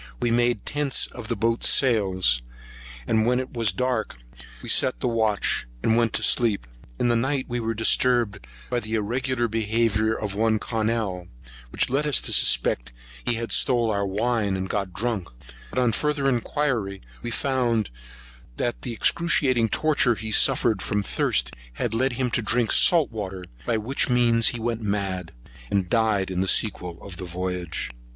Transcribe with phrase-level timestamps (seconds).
[0.19, 2.41] We made tents of the boats' sails;
[3.05, 4.17] and when it was dark,
[4.63, 6.65] we set the watch, and went to sleep.
[6.99, 11.27] In the night we were disturbed by the irregular behaviour of one Connell,
[11.69, 12.91] which led us to suspect
[13.25, 15.27] he had stole our wine, and got drunk;
[15.69, 17.91] but, on further inquiry, we found
[18.57, 21.51] that the excruciating torture he suffered from thirst
[21.91, 25.31] led him to drink salt water; by which means he went mad,
[25.69, 27.91] and died in the sequel of the voyage.